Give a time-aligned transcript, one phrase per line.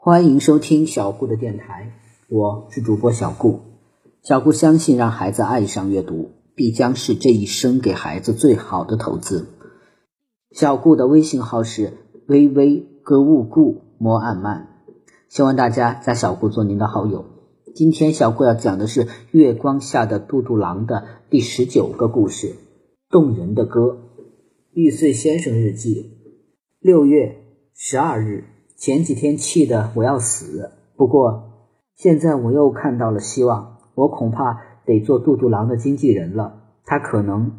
[0.00, 1.92] 欢迎收听小顾的电台，
[2.28, 3.62] 我是主播小顾。
[4.22, 9.48] 小顾相信，让孩子爱上阅读，必将是这一生给孩子最好的投资。
[10.52, 11.94] 小顾的微信号是
[12.28, 14.68] 微微歌勿顾莫暗慢，
[15.28, 17.24] 希望大家加小顾做您的好友。
[17.74, 22.54] 今天小顾要讲的是《月光下的杜杜郎》的第十九个故事，
[23.10, 23.98] 动人的歌。
[24.72, 26.12] 玉碎先生日记，
[26.78, 27.34] 六月
[27.74, 28.44] 十二日。
[28.78, 31.50] 前几天气得我要死，不过
[31.96, 33.78] 现在我又看到了希望。
[33.96, 37.50] 我恐怕得做杜杜郎的经纪人了，他可能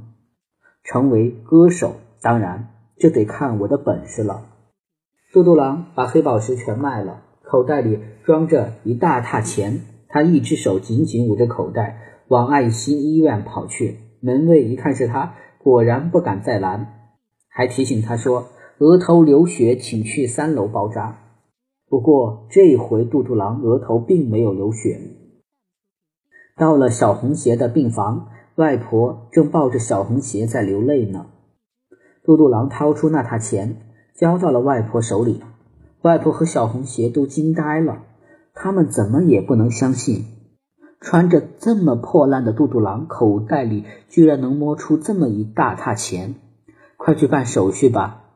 [0.86, 1.96] 成为歌手。
[2.22, 4.46] 当然，这得看我的本事了。
[5.34, 9.82] 杜杜郎把黑宝石全卖了，口袋里装着一大沓钱。
[10.08, 13.98] 他一只手紧紧捂着口袋，往爱心医院跑去。
[14.22, 17.12] 门卫一看是他，果然不敢再拦，
[17.50, 18.48] 还提醒他说。
[18.80, 21.20] 额头流血，请去三楼包扎。
[21.90, 25.02] 不过这回杜杜郎额头并没有流血。
[26.56, 31.26] 到了小红鞋的病房，外婆正抱着小红鞋在流泪呢。
[32.24, 33.82] 杜杜郎掏出那沓钱，
[34.16, 35.44] 交到了外婆手里。
[36.02, 38.04] 外婆和小红鞋都惊呆了，
[38.54, 40.24] 他们怎么也不能相信，
[41.02, 46.36] 穿着这么破烂的杜杜郎口袋里居然能摸出这么一大沓钱。
[46.96, 48.28] 快去办手续吧。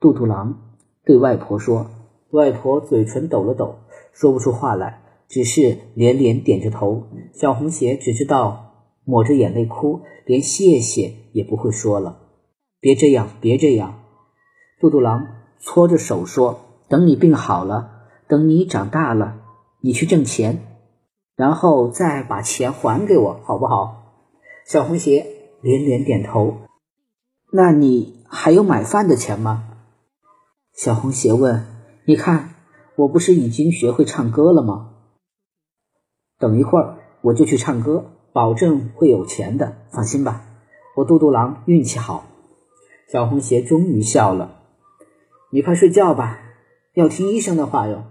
[0.00, 0.58] 杜杜郎
[1.04, 1.90] 对外婆说
[2.32, 3.80] ：“外婆嘴唇抖了抖，
[4.14, 7.04] 说不出话来，只是连连点着头。
[7.34, 12.16] 小红鞋只知道抹着眼泪哭，连谢谢也不会说了。
[12.80, 14.00] 别这样，别这样。”
[14.80, 15.26] 杜杜郎
[15.58, 17.90] 搓着手说：“等你病好了，
[18.26, 19.42] 等你长大了，
[19.82, 20.60] 你去挣钱，
[21.36, 24.22] 然后再把钱还给我，好不好？”
[24.64, 25.26] 小红鞋
[25.60, 26.56] 连连点头。
[27.52, 29.66] 那你还有买饭的钱吗？
[30.82, 31.66] 小红鞋问
[32.08, 32.54] ：“你看，
[32.96, 34.92] 我不是已经学会唱歌了吗？
[36.38, 40.42] 等一会儿我就去唱歌，保证会有钱的，放心吧。
[40.96, 42.24] 我杜杜郎运气好。”
[43.12, 44.62] 小红鞋终于笑了
[45.52, 46.38] ：“你快睡觉吧，
[46.94, 48.04] 要听医生的话哟。”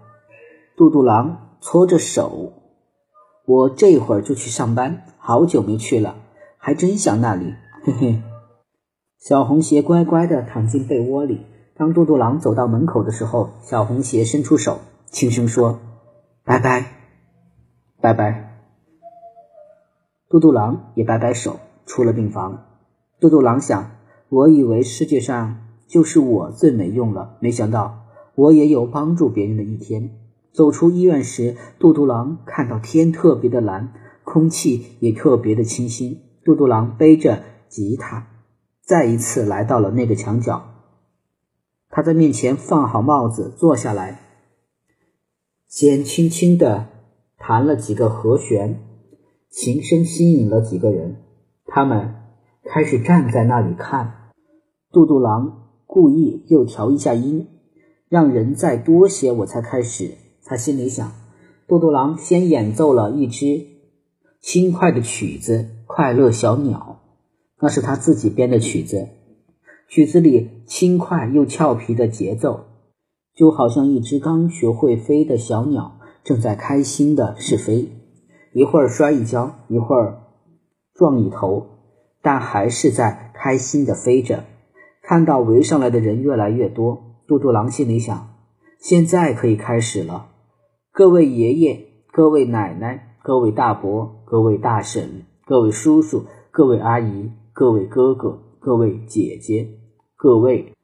[0.77, 2.53] 杜杜郎搓着手
[3.47, 6.17] ：“我这会儿就去上班，好久没去了，
[6.59, 8.21] 还真想那里。”嘿嘿。
[9.17, 11.47] 小红鞋乖乖的躺进被窝里。
[11.79, 15.79] 当杜杜郎走到门口的时候，小红鞋伸出手，轻声说
[16.43, 16.87] ：“拜拜，
[18.01, 18.59] 拜拜。”
[20.27, 22.65] 杜杜郎也摆摆手，出了病房。
[23.21, 23.91] 杜杜郎想
[24.27, 25.55] ：“我以为世界上
[25.87, 30.09] 就是我最没用了，没想到我也有帮助别人的一天。”
[30.51, 33.93] 走出医院时，杜杜郎看到天特别的蓝，
[34.25, 36.19] 空气也特别的清新。
[36.43, 38.27] 杜杜郎背着吉他，
[38.85, 40.68] 再一次来到了那个墙角。
[41.89, 44.19] 他在面前放好帽子，坐下来，
[45.67, 46.87] 先轻轻地
[47.37, 48.79] 弹了几个和弦，
[49.49, 51.17] 琴声吸引了几个人，
[51.65, 52.15] 他们
[52.63, 54.31] 开始站在那里看。
[54.91, 57.47] 杜杜郎故意又调一下音，
[58.07, 60.11] 让人再多些，我才开始。
[60.45, 61.11] 他心里想：
[61.67, 63.65] 杜杜郎先演奏了一支
[64.41, 66.99] 轻快的曲子，《快乐小鸟》，
[67.59, 69.09] 那是他自己编的曲子。
[69.89, 72.65] 曲子里轻快又俏皮的节奏，
[73.35, 77.89] 就好像一只刚学会飞的小鸟正在开心的试飞，
[78.53, 80.19] 一会儿摔一跤，一会儿
[80.93, 81.65] 撞一头，
[82.21, 84.43] 但还是在开心的飞着。
[85.01, 88.35] 看到围上来的人越来越多，杜杜郎心里想：
[88.79, 90.27] 现在可以开始了。
[90.91, 98.39] 各位爷爷、各位奶奶、各位大伯、各位大婶、各位叔叔、各位阿姨、各位哥哥、
[98.69, 99.79] 各位姐姐。
[100.15, 100.75] 各位，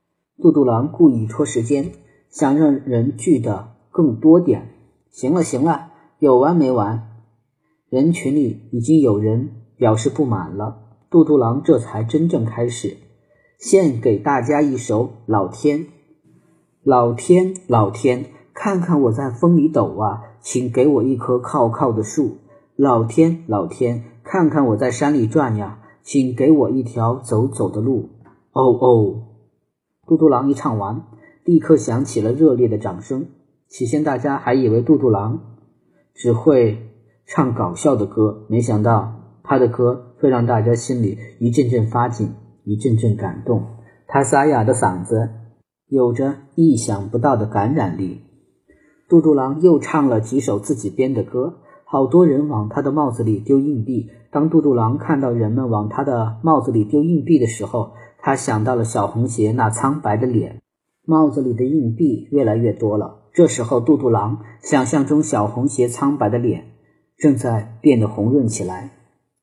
[0.42, 1.92] 杜杜郎故意拖时间，
[2.32, 4.70] 想让人聚的更多点。
[5.12, 7.22] 行了行了，有完没完？
[7.92, 10.80] 人群里已经有人表示不满了。
[11.12, 12.98] 杜杜郎这才真正开始，
[13.60, 15.82] 献给大家一首《老天》。
[16.82, 18.26] 老天，老天，
[18.56, 22.38] 看看我在风里抖啊，请给我一棵靠靠的树。
[22.76, 28.12] 老天，老天，看看我在山里转呀，请给我一条走走的路。
[28.54, 29.24] 哦哦，
[30.06, 31.04] 杜杜郎一唱完，
[31.44, 33.26] 立刻响起了热烈的掌声。
[33.68, 35.58] 起先大家还以为杜杜郎
[36.14, 36.78] 只会
[37.26, 42.30] 唱搞笑的歌，没想到他的歌会让大家心里一阵阵发紧，
[42.64, 43.64] 一阵阵感动。
[44.08, 45.32] 他沙哑的嗓子
[45.88, 48.22] 有着意想不到的感染力。
[49.10, 51.56] 杜杜郎又唱了几首自己编的歌，
[51.86, 54.10] 好多人往他的帽子里丢硬币。
[54.32, 60.62] 当杜杜郎看到人们往他的帽子里丢硬币的时候，他想到了小红鞋那苍白的脸，
[61.06, 66.66] 帽子里的硬币越来越多了，这时候，杜杜狼想象中小红鞋苍白的脸
[67.18, 68.92] 正在变得红润起来。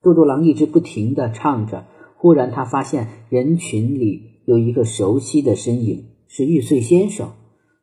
[0.03, 1.85] 杜杜狼一直不停地唱着。
[2.17, 7.31] 忽然，他发现人群里有一个熟悉的身影，是玉碎先生。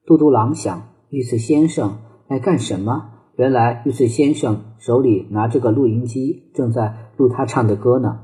[0.05, 1.97] 杜杜狼想：玉碎先生
[2.27, 3.18] 来干什么？
[3.39, 8.19] 原来，玉碎先生手里拿着个录音机，正在录他唱的歌呢。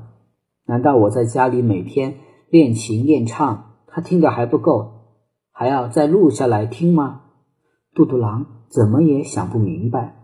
[0.66, 2.16] 难道我在家里每天
[2.50, 4.92] 练琴练唱，他听的还不够，
[5.52, 7.22] 还要再录下来听吗？
[7.94, 10.16] 杜杜狼怎么也想不明白。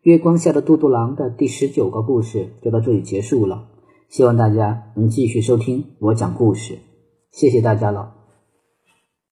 [0.00, 3.68] 月光下的杜杜狼的第十九个故事就到这里结束了。
[4.08, 6.78] 希望大家能继续收听我讲故事，
[7.32, 8.15] 谢谢大家了。